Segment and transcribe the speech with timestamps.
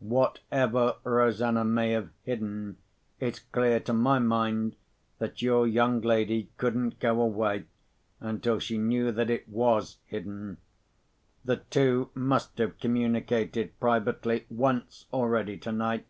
[0.00, 2.76] Whatever Rosanna may have hidden,
[3.20, 4.76] it's clear to my mind
[5.18, 7.64] that your young lady couldn't go away
[8.20, 10.58] until she knew that it was hidden.
[11.42, 16.06] The two must have communicated privately once already tonight.